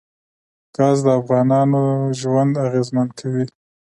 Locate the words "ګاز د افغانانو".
0.75-1.81